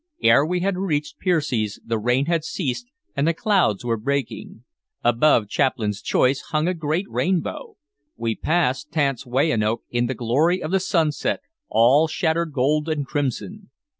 Ere 0.23 0.43
we 0.43 0.61
had 0.61 0.77
reached 0.79 1.19
Piersey's 1.19 1.79
the 1.85 1.99
rain 1.99 2.25
had 2.25 2.43
ceased 2.43 2.87
and 3.15 3.27
the 3.27 3.35
clouds 3.35 3.85
were 3.85 3.97
breaking; 3.97 4.63
above 5.03 5.47
Chaplain's 5.47 6.01
Choice 6.01 6.41
hung 6.49 6.67
a 6.67 6.73
great 6.73 7.05
rainbow; 7.07 7.75
we 8.17 8.33
passed 8.35 8.91
Tants 8.91 9.27
Weyanoke 9.27 9.83
in 9.91 10.07
the 10.07 10.15
glory 10.15 10.59
of 10.59 10.71
the 10.71 10.79
sunset, 10.79 11.41
all 11.69 12.07
shattered 12.07 12.51
gold 12.51 12.89
and 12.89 13.05
crimson. 13.05 13.69